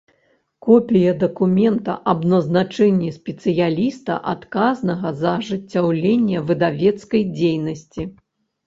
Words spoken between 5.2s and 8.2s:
за ажыццяўленне выдавецкай дзейнасцi.